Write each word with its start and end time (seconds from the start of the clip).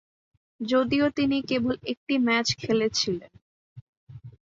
যদিও 0.59 1.05
তিনি 1.17 1.37
কেবল 1.49 1.75
একটি 1.91 2.13
ম্যাচ 2.25 2.47
খেলেছিলেন। 2.55 3.31